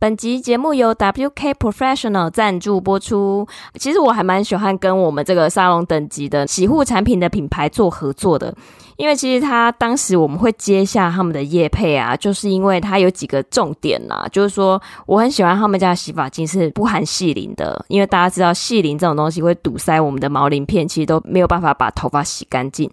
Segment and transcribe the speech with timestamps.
[0.00, 3.46] 本集节目由 WK Professional 赞助播出。
[3.74, 8.54] 其实我还蛮喜欢跟我们这个沙龙等级的洗护产品的品牌做合作的，
[8.96, 22.90] 因为其实他当时我们会接下他们的业配啊，就是因为他有几个重点呐、就是说我很喜欢他们家的洗发精是不含细磷的，因为大家知道细磷这种东西会堵塞我们的毛鳞片，其实都没有办法把头发洗干净。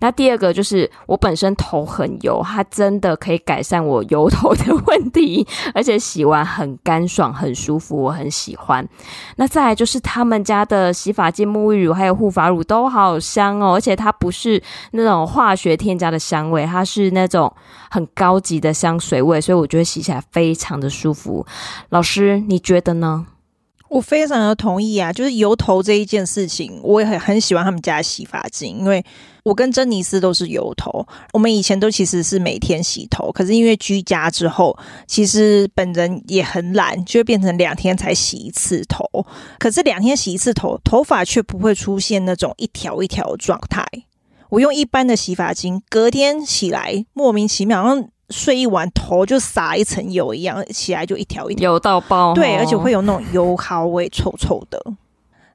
[0.00, 8.86] 那第二个就是我本身头很油，它真的可以改善我油头的问题，而且洗完很干爽、很舒服，我很喜欢。
[9.36, 17.52] 那再来就是他们家的洗发精、沐浴乳还有护发乳都好香哦，而且它不是那种化学添加的香味，它是那种
[17.90, 21.46] 很高级的香水味，所以我觉得洗起来非常的舒服。
[21.90, 23.26] 老师，你觉得呢？
[23.88, 29.04] 我非常的同意啊，就是油头这一件事情，我也很很喜欢他们家洗发精，因为
[29.42, 34.76] 我跟珍妮斯都是油头，我们以前都其实是每天洗头，可是因为居家之后，
[35.06, 39.04] 其实本人也很懒，就会变成两天才洗一次头，
[39.58, 43.86] 可是两天洗一次头，头发却不会出现那种一条一条的状态。
[44.50, 47.84] 我用一般的洗发精，隔天起来莫名其妙，
[48.30, 54.80] 睡一晚头就撒一层油一样，起来就一条一条油到爆，对，而且会有那种油耗味，臭臭的。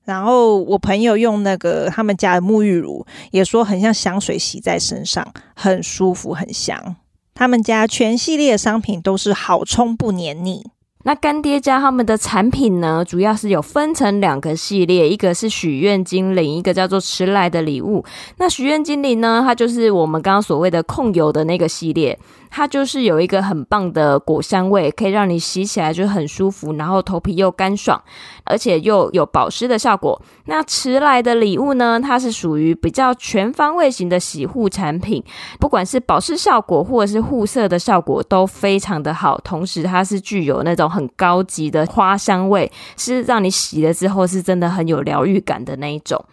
[0.06, 6.96] 然后我朋友用那个他们家的沐浴乳，也说很像香水洗在身上，很舒服，很香。
[7.34, 10.64] 他们家全系列商品都是好冲不黏腻。
[11.04, 18.04] 那干爹家他们的产品呢，主要是有分成两个系列，一个是许愿精灵，一个叫做迟来的礼物。
[18.38, 22.18] 那许愿精灵呢，它就是我们刚刚所谓的控油的那个系列。
[22.58, 28.02] 它就是有一个很棒的果香味，可以让你洗起来就很舒服，然后头皮又干爽，
[28.46, 30.22] 而且又有保湿的效果。
[30.46, 35.22] 那迟来的礼物呢，它是属于比较全方位型的洗护产品，
[35.60, 46.24] 不管是保湿效果或者是护色的效果都非常的好，同时它是具有那种很高级的花香味，是让你洗了之后是真的很有疗愈感的那一种。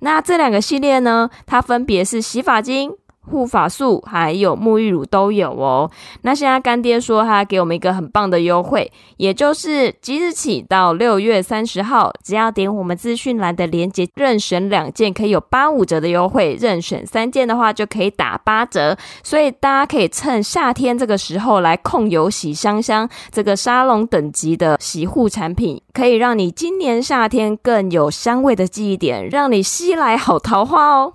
[0.00, 2.92] 那这两个系列呢，它分别是洗发精。
[3.28, 5.90] 护发素还有沐浴乳都有哦。
[6.22, 18.96] 那现在干爹说他给我们一个很棒的优惠，也就是即日起到六月三十号，只要点我们资讯栏的链接，任选两件可以有八五折的优惠，任选三件的话就可以打八折。
[19.22, 31.14] 所以大家可以趁夏天这个时候来控油洗香香，这个沙龙等级的洗护产品，可以让你今年夏天更有香味的记忆点，让你吸来好桃花哦。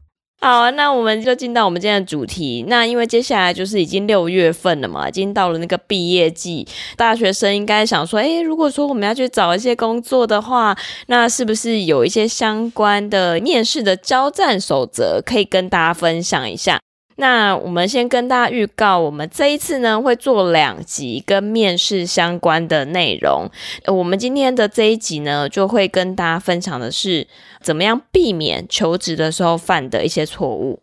[0.43, 2.65] 好，那我们就进到我们今天的主题。
[2.67, 10.75] 那因为接下来就是已经六月份了嘛，已经到了那个毕业季，大学生应该想说，诶，如果说我们要去找一些工作的话，
[11.05, 16.79] 那是不是有一些相关的面试的交战守则可以跟大家分享一下？
[17.17, 23.49] 那我们先跟大家预告，我们这一次呢会做两集跟面试相关的内容。
[23.87, 27.27] 我们今天的这一集呢，就会跟大家分享的是
[27.61, 30.81] 怎么样避免求职的时候犯的一些错误。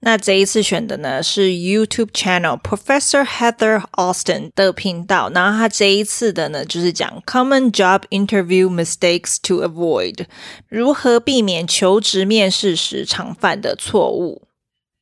[0.00, 10.26] 那这一次选的呢是 YouTube channel Professor Heather Austin 的频道，然后他这一次的呢就是讲 Common Job Interview Mistakes to Avoid，
[10.68, 14.42] 如何避免求职面试时常犯的错误。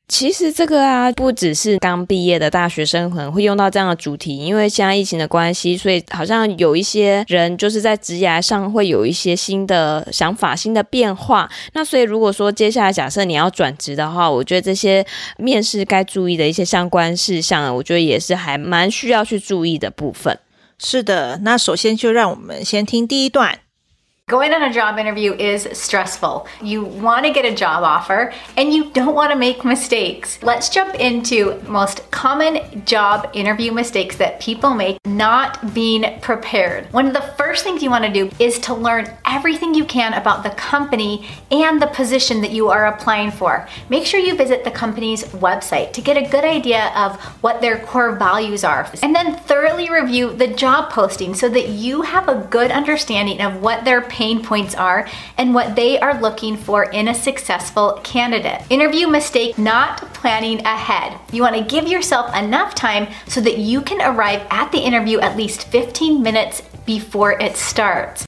[0.09, 11.51] 其实这个啊，不只是刚毕业的大学生可能会用到这样的主题，因为现在疫情的关系，所以好像有一些人就是在职涯上会有一些新的想法、新的变化。
[11.73, 15.05] 那所以如果说接下来假设你要转职的话，我觉得这些
[15.39, 20.39] 面试该注意的一些相关事项，我觉得也是还蛮需要去注意的部分。
[20.79, 23.59] 是的，那首先就让我们先听第一段。
[24.29, 26.49] Going on a job interview is stressful.
[26.61, 30.43] You want to get a job offer and you don't want to make mistakes.
[30.43, 36.93] Let's jump into most common job interview mistakes that people make not being prepared.
[36.93, 40.13] One of the first things you want to do is to learn everything you can
[40.15, 43.69] about the company and the position that you are applying for.
[43.91, 47.15] Make sure you visit the company's website to get a good idea of
[47.45, 48.91] what their core values are.
[49.05, 53.63] And then thoroughly review the job posting so that you have a good understanding of
[53.63, 55.06] what their pain points are
[55.38, 58.62] and what they are looking for in a successful candidate.
[58.70, 61.20] Interview mistake not planning ahead.
[61.34, 64.80] You want to give yourself yourself enough time so that you can arrive at the
[64.80, 68.26] interview at least 15 minutes before it starts.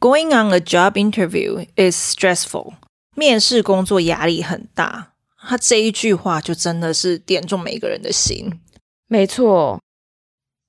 [0.00, 2.74] Going on a job interview is stressful.
[3.16, 5.12] 面试工作压力很大。
[5.42, 8.60] 他这一句话就真的是点中每个人的心。
[9.08, 9.80] 没错。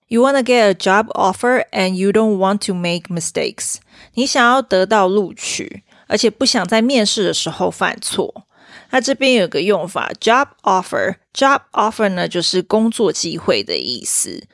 [0.07, 3.77] You want to get a job offer and you don't want to make mistakes.
[4.15, 8.45] 你想要得到录取，而且不想在面试的时候犯错。
[8.89, 14.47] 那这边有个用法，job offer。job offer 呢，就是工作机会的意思。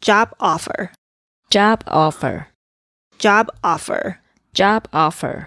[0.00, 5.46] job offer，job offer，job offer，job offer。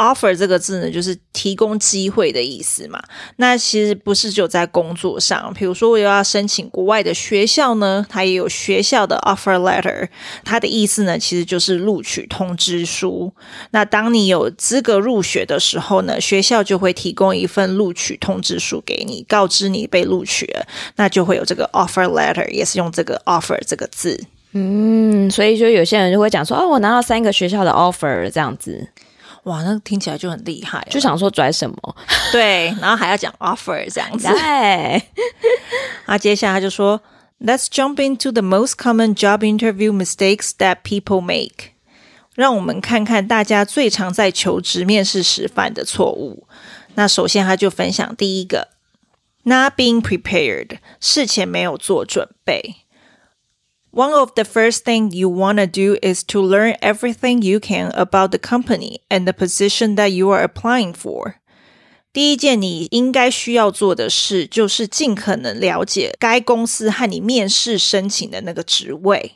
[0.00, 2.98] Offer 这个字呢，就是提供机会的意思嘛。
[3.36, 10.08] 那其实不是只有在工作上，比如说我又要申请国外的学校呢，它也有学校的 offer letter，
[10.42, 13.32] 它的意思呢，其实就是录取通知书。
[13.72, 24.18] 那当你有资格入学的时候呢，学校就会提供一份录取通知书给你，告知你被录取了，那就会有这个 offer letter，也是用这个 offer 这个字。
[24.52, 28.88] 嗯，所以说有些人就会讲说，哦，我拿到三个学校的 offer 这样子。
[29.44, 31.96] 哇，那听起来就很厉害，就想说拽什么？
[32.30, 34.28] 对，然后还要讲 offer 这样子。
[34.28, 35.02] 对，
[36.06, 37.00] 那接下来他就说
[37.40, 41.70] ，Let's jump into the most common job interview mistakes that people make。
[42.34, 46.46] 让我们看看大家最常在求职面试时犯的错误。
[46.94, 48.68] 那首先他就分享第一个
[49.44, 52.76] ，Not being prepared，事前没有做准备。
[53.91, 58.31] One of the first things you want to do is to learn everything you can about
[58.31, 61.35] the company and the position that you are applying for.
[62.11, 69.33] 第一件你应该需要做的事，就是尽可能了解该公司和你面试申请的那个职位。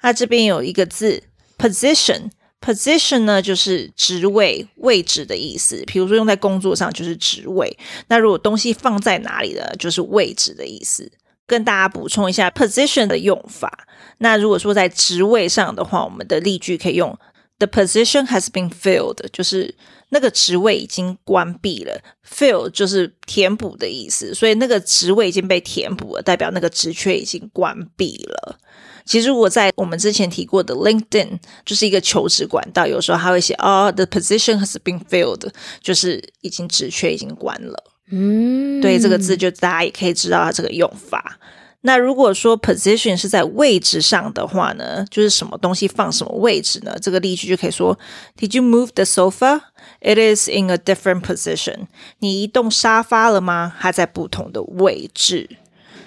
[0.00, 1.22] 它这边有一个字
[1.58, 5.82] position，position 呢就是职位、位置的意思。
[5.86, 7.78] 比如说用在工作上就是职位，
[8.08, 11.10] 那如果东西放在哪里呢，就是位置的意思。
[11.47, 13.87] 跟大家补充一下 position 的用法。
[14.19, 17.17] 那如果说在职位上的话，我们的例句可以用
[17.57, 19.73] The position has been filled，就是
[20.09, 21.99] 那个职位已经关闭了。
[22.29, 28.59] fill 就是填补的意思，所以那个职位已经被填补了，代表那个职缺已经关闭了。
[29.05, 35.49] 其实我在我们之前提过的 LinkedIn 就是一个求职管道，有时候他会写哦，The position has been filled，
[35.81, 37.83] 就是已经职缺已经关了。
[38.09, 41.37] 嗯，对，这个字就大家也可以知道它这个用法。
[41.81, 46.97] 那如果说 position 是在位置上的话呢，就是什么东西放什么位置呢？
[46.99, 47.99] 这个例句就可以说
[48.37, 49.61] ：Did you move the sofa?
[50.01, 51.87] It is in a different position.
[52.19, 53.75] 你移动沙发了吗？
[53.79, 55.49] 它在不同的位置。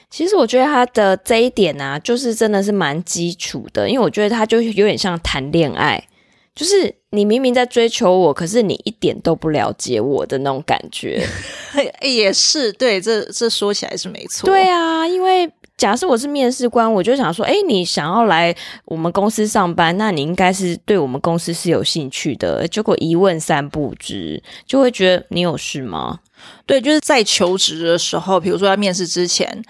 [0.09, 6.07] 其实我觉得他的这一点啊，就是真的是蛮基础的，因为我觉得他就有点像谈恋爱，
[6.53, 11.25] 就是你明明在追求我，可是你一点都不了解我的那种感觉。
[12.03, 14.45] 也是，对，这这说起来是没错。
[14.45, 15.49] 对啊，因为。
[15.75, 18.55] 假设我是面试官，我就想说，哎，你想要来
[18.85, 22.67] 我们公司上班，那你应该是对我们公司是有兴趣的。
[22.67, 26.19] 结果一问三不知，就会觉得你有事吗？
[26.65, 29.63] 对，就是在求职的时候，比如说在面试之前，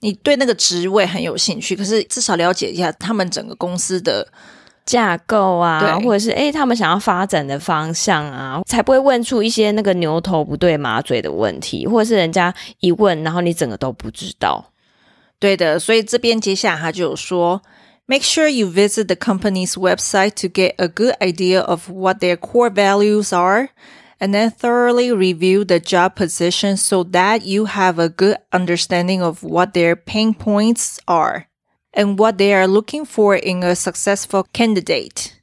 [0.00, 4.26] 你对那个职位很有兴趣，可是至少了解一下他们整个公司的
[4.86, 14.69] 架构啊， 或者是哎，他们想要发展的方向啊，才不会问出一些那个牛头不对马嘴的问题，或者是人家一问，然后你整个都不知道。
[15.39, 17.61] 对的，所以这边接下来他就有说，
[18.07, 22.69] Make sure you visit the company's website to get a good idea of what their core
[22.69, 23.69] values are,
[24.19, 29.43] and then thoroughly review the job position so that you have a good understanding of
[29.43, 31.47] what their pain points are
[31.93, 35.33] and what they are looking for in a successful candidate.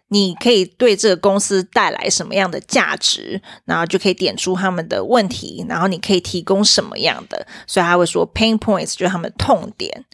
[0.10, 10.06] 你可以对这个公司带来什么样的价值，然后就可以点出他们的问题，然后你可以提供什么样的，所以他会说 pain points 就是他们的痛点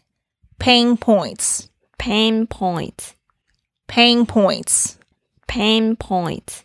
[0.58, 6.64] ，pain points，pain points，pain points，pain points，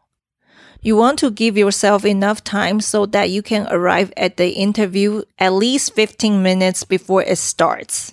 [0.82, 5.24] You want to give yourself enough time so that you can arrive at the interview
[5.38, 8.10] at least fifteen minutes before it starts.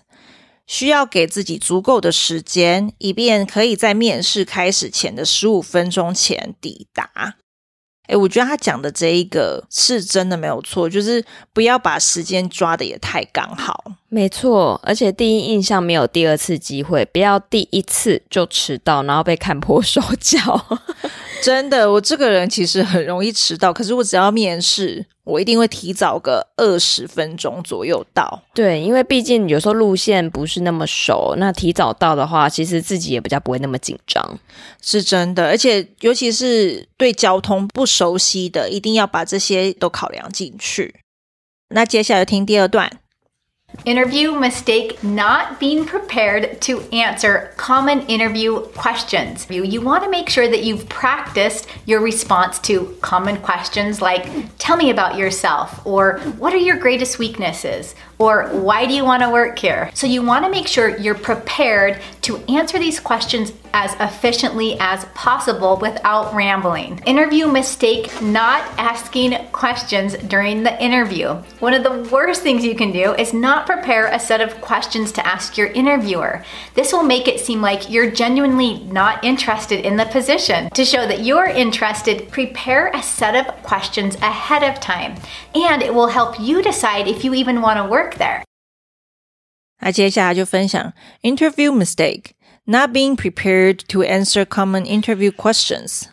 [0.67, 7.35] 需要给自己足够的时间，以便可以在面试开始前的十五分钟前抵达。
[8.07, 13.93] 哎，我觉得他讲的这一个是真的没有错，就是不要把时间抓得也太刚好。
[14.10, 20.66] 没错，而且第一印象没有第二次机会，不要第一次就迟到，然后被看破手脚。
[21.44, 28.42] 真的，我这个人其实很容易迟到，可是我只要面试，我一定会提早个二十分钟左右到。
[28.54, 34.40] 对，因为毕竟有时候路线不是那么熟，那提早到的话，其实自己也比较不会那么紧张。
[34.82, 40.96] 是真的，而且尤其是对交通不熟悉的，一定要把这些都考量进去。
[41.70, 42.90] 那接下来听第二段。
[43.88, 49.48] Interview mistake not being prepared to answer common interview questions.
[49.50, 54.76] You, want to make sure that you've practiced your response to common questions like, tell
[54.76, 59.30] me about yourself, or what are your greatest weaknesses, or why do you want to
[59.30, 59.90] work here?
[59.94, 65.06] So you want to make sure you're prepared to answer these questions as efficiently as
[65.14, 67.00] possible without rambling.
[67.06, 71.34] Interview mistake not asking questions during the interview.
[71.60, 75.13] One of the worst things you can do is not prepare a set of questions
[75.13, 76.45] to ask your interviewer.
[76.75, 80.71] This will make it seem like you're genuinely not interested in the position.
[80.75, 85.17] To show that you're interested, prepare a set of questions ahead of time,
[85.55, 88.43] and it will help you decide if you even want to work there.
[89.81, 96.05] 那接下来就分享 interview mistake。Not being prepared to answer common interview questions，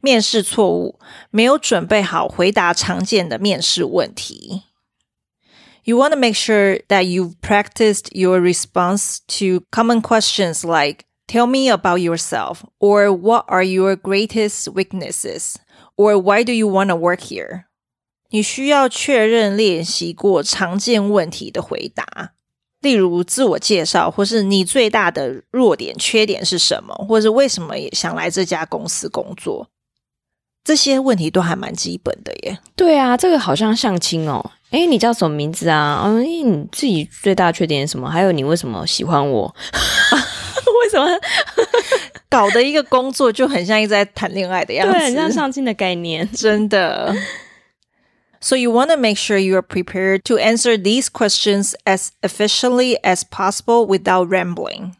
[0.00, 1.00] 面试错误，
[1.30, 4.62] 没有准备好回答常见的面试问题。
[5.84, 11.46] You want to make sure that you've practiced your response to common questions like "Tell
[11.46, 15.54] me about yourself" or "What are your greatest weaknesses?"
[15.96, 17.64] or "Why do you want to work here?"
[18.30, 22.32] 你需要确认练习过常见问题的回答。
[22.80, 29.68] 例如自我介绍，或是你最大的弱点、缺点是什么，或是为什么也想来这家公司工作，
[30.62, 32.58] 这些问题都还蛮基本的耶。
[32.76, 34.52] 对啊，这个好像相亲哦。
[34.71, 36.03] 诶，你叫什么名字啊？
[36.05, 38.09] 嗯，你自己最大的缺点是什么？
[38.09, 39.55] 还有你为什么喜欢我？
[40.83, 41.07] 为什么
[42.29, 44.93] 搞的一个工作就很像一直在谈恋爱的样子？
[44.93, 47.15] 对，很像上进的概念，真的。
[48.41, 53.23] So you want to make sure you are prepared to answer these questions as efficiently as
[53.23, 54.91] possible without rambling.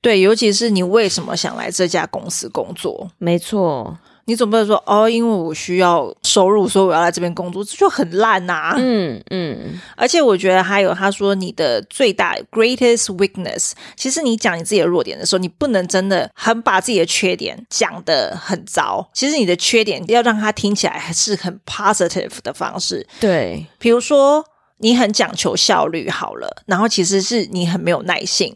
[0.00, 3.10] 对，尤其是你为什么想来这家公司工作？
[3.18, 3.98] 没错。
[4.30, 8.74] 你总不能说哦，因为我需要收入，所以我要来这边工作，这就很烂呐、啊。
[8.78, 19.10] 嗯嗯，而且我觉得还有他说你的最大 greatest weakness，其实你讲你自己的弱点的时候，你不能真的很把自己的缺点讲的很糟。
[19.12, 23.04] 其实你的缺点要让他听起来还是很 positive 的方式。
[23.18, 24.44] 对，比如说
[24.78, 28.54] 你很讲求效率好了，然后其实是你很没有耐性。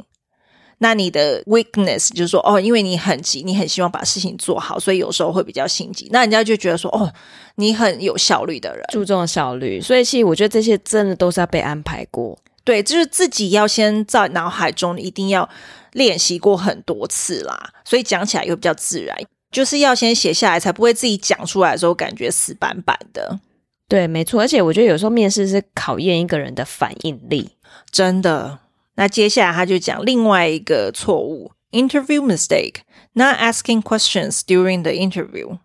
[0.85, 6.11] 那你的 weakness 就是说，哦，因为你很急，你很希望把事情做好，所以有时候会比较心急。
[6.13, 7.11] 那人家就觉得说，哦，
[7.55, 9.81] 你很有效率的人，注重效率。
[9.81, 12.39] 所以其实我觉得这些真的都是要被安排过。
[12.65, 15.49] 对，就是自己要先在脑海中一定要
[15.93, 19.17] 练习过很多次啦，所以讲起来又比较自然。
[19.51, 23.41] 就是要先写下来，才不会自己讲出来的时候感觉死板板的。
[23.89, 24.43] 对，没错。
[24.43, 27.49] 而且我觉得有时候面试是考验一个人的反应力，
[27.91, 28.59] 真的。
[28.96, 35.60] 那接下来他就讲另外一个错误，interview mistake，not asking questions during the interview。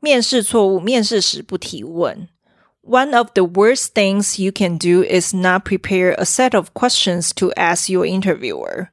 [0.00, 2.28] 面试错误，面试时不提问。
[2.82, 7.52] One of the worst things you can do is not prepare a set of questions to
[7.52, 8.88] ask your interviewer。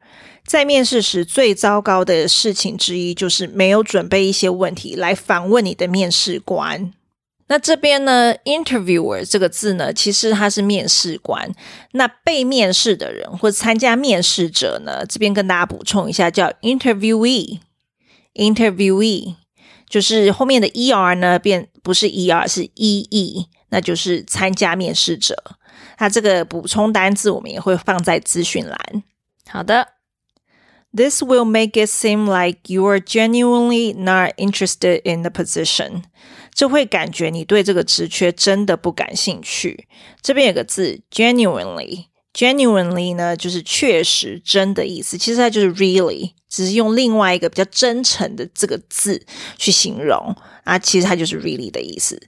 [0.46, 6.94] 在面试时最糟糕的事情之一就是没有准备一些问题来访问你的面试官。
[7.48, 11.52] 那这边呢，interviewer 这个字呢，其实它是面试官。
[11.94, 19.36] 那被面试的人或参加面试者呢，这边跟大家补充一下，叫 interviewee。interviewee
[19.90, 25.36] 就是后面的 er 呢，变不是 er 是 ee，那就是参加面试者。
[25.98, 29.04] 那这个补充单字我们也会放在资讯栏。
[29.48, 29.88] 好的，
[30.96, 36.04] This will make it seem like you are genuinely not interested in the position.
[36.54, 39.88] 就会感觉你对这个职缺真的不感兴趣。
[40.22, 45.18] 这边有个字，genuinely，genuinely 呢就是确实真的意思。
[45.18, 49.26] 其实它就是 really，只是用另外一个比较真诚的这个字
[49.58, 50.78] 去形容啊。
[50.78, 52.22] 其实它就是 really 的意思。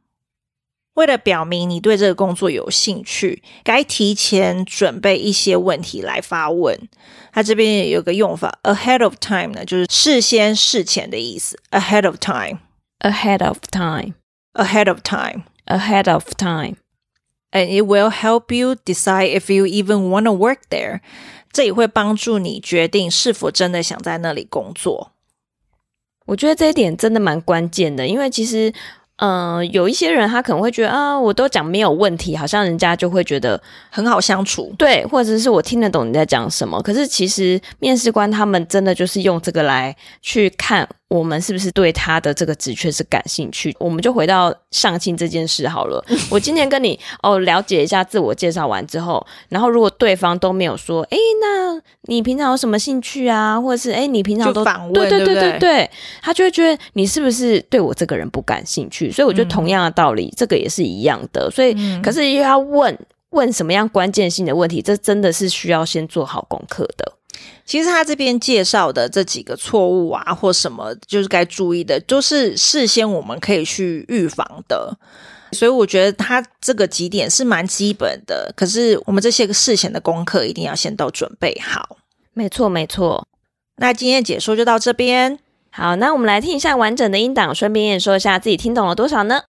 [0.99, 6.77] 为了表明你对这个工作有兴趣，该提前准备一些问题来发问。
[7.31, 11.57] 它这边也有个用法，ahead of time 呢，就是事先、事前的意思。
[11.71, 19.65] ahead of time，ahead of time，ahead of time，ahead of time，and it will help you decide if you
[19.65, 20.99] even want to work there。
[21.53, 25.13] 这也会帮助你决定是否真的想在那里工作。
[26.25, 28.73] 我觉得这一点真的蛮关键的，因为其实。
[29.19, 36.81] 嗯、呃，有一些人他可能会觉得啊，我都讲没有问题，好像人家就会觉得很好相处，对，或者是我听得懂你在讲什么。
[36.81, 40.87] 可是其实面试官他们真的就是用这个来去看。
[41.09, 43.75] 我们是不是对他的这个职缺是感兴趣？
[43.79, 46.03] 我们就回到相亲这件事好了。
[46.29, 53.59] 我今天跟你哦了解一下，自我介绍完之后，然后如果对方都没有说，哎，那你平常有什么兴趣啊？
[53.59, 55.91] 或者是哎，你平常都访问，对对对对对，对，
[56.21, 59.11] 他就会觉得你是不是对我这个人不感兴趣？
[59.11, 61.49] 所以我觉得同样的道理，嗯、这个也是一样的。
[61.49, 62.95] 所以，嗯、可是又要问
[63.31, 67.13] 问什么样关键性的问题，这真的是需要先做好功课的。
[67.65, 74.97] 其实他这边介绍的这几个错误啊，或什么就是该注意的，都是事先我们可以去预防的。
[75.51, 78.53] 所以我觉得他这个几点是蛮基本的。
[78.55, 81.97] 可是我们这些个事前的功课一定要先都准备好。
[82.33, 83.27] 没错，没错。
[83.77, 85.39] 那今天的解说就到这边。
[85.71, 89.41] 好，那我们来听一下完整的音档，顺便也说一下自己听懂了多少呢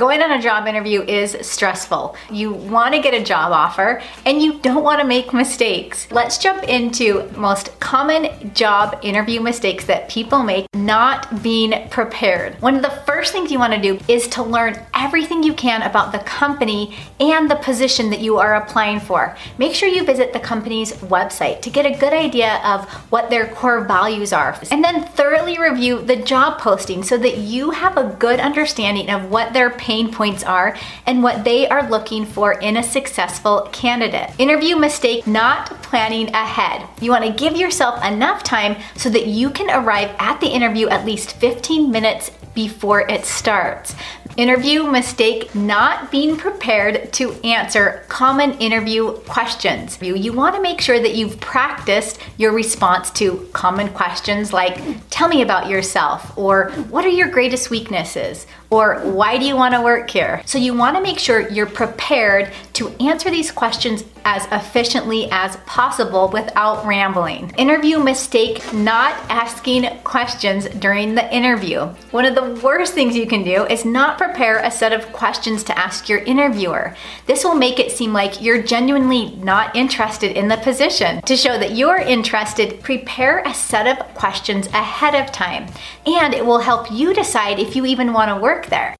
[0.00, 2.16] ？Going on a job interview is stressful.
[2.30, 6.10] You want to get a job offer and you don't want to make mistakes.
[6.10, 12.54] Let's jump into most common job interview mistakes that people make not being prepared.
[12.62, 15.82] One of the first things you want to do is to learn everything you can
[15.82, 19.36] about the company and the position that you are applying for.
[19.58, 23.48] Make sure you visit the company's website to get a good idea of what their
[23.48, 24.58] core values are.
[24.70, 29.30] And then thoroughly review the job posting so that you have a good understanding of
[29.30, 34.30] what they're pain points are and what they are looking for in a successful candidate.
[34.38, 36.86] Interview mistake not planning ahead.
[37.00, 40.88] You want to give yourself enough time so that you can arrive at the interview
[40.88, 43.96] at least 15 minutes before it starts.
[44.36, 49.98] Interview mistake not being prepared to answer common interview questions.
[50.00, 54.78] You, you want to make sure that you've practiced your response to common questions like,
[55.10, 59.74] tell me about yourself, or what are your greatest weaknesses, or why do you want
[59.74, 60.42] to work here?
[60.46, 65.56] So you want to make sure you're prepared to answer these questions as efficiently as
[65.66, 67.52] possible without rambling.
[67.56, 71.80] Interview mistake not asking questions during the interview.
[72.10, 75.64] One of the worst things you can do is not prepare a set of questions
[75.64, 76.94] to ask your interviewer.
[77.26, 81.22] This will make it seem like you're genuinely not interested in the position.
[81.22, 85.66] To show that you're interested, prepare a set of questions ahead of time,
[86.06, 88.94] and it will help you decide if you even want to work there.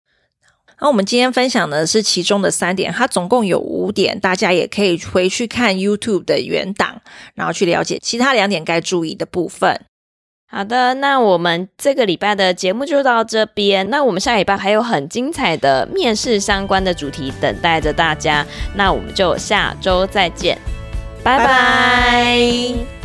[0.81, 7.03] 那我们今天分享的是其中的三点，它总共有五点，大家也可以回去看 YouTube 的原档，
[7.35, 9.83] 然后去了解其他两点该注意的部分。
[10.51, 13.89] 好的，那我们这个礼拜的节目就到这边。
[13.91, 18.45] 那我们下礼拜还有很精彩的面试相关的主题等待着大家。
[18.75, 20.59] 那我们就下周再见，
[21.23, 21.45] 拜拜。
[21.45, 23.00] 拜拜。